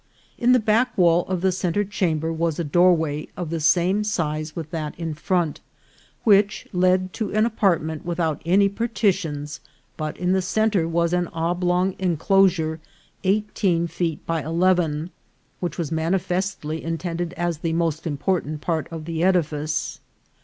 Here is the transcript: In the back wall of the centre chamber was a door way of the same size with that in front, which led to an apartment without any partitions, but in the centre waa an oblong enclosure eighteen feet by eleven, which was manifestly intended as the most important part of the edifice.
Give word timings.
In 0.35 0.51
the 0.51 0.57
back 0.59 0.97
wall 0.97 1.25
of 1.27 1.41
the 1.41 1.51
centre 1.51 1.83
chamber 1.83 2.33
was 2.33 2.57
a 2.57 2.63
door 2.63 2.95
way 2.95 3.27
of 3.37 3.51
the 3.51 3.59
same 3.59 4.03
size 4.03 4.55
with 4.55 4.71
that 4.71 4.97
in 4.99 5.13
front, 5.13 5.61
which 6.23 6.67
led 6.73 7.13
to 7.13 7.29
an 7.35 7.45
apartment 7.45 8.03
without 8.03 8.41
any 8.43 8.67
partitions, 8.67 9.59
but 9.97 10.17
in 10.17 10.31
the 10.31 10.41
centre 10.41 10.87
waa 10.87 11.09
an 11.11 11.27
oblong 11.27 11.93
enclosure 11.99 12.79
eighteen 13.25 13.85
feet 13.85 14.25
by 14.25 14.41
eleven, 14.41 15.11
which 15.59 15.77
was 15.77 15.91
manifestly 15.91 16.83
intended 16.83 17.33
as 17.33 17.59
the 17.59 17.73
most 17.73 18.07
important 18.07 18.59
part 18.59 18.87
of 18.91 19.05
the 19.05 19.23
edifice. 19.23 19.99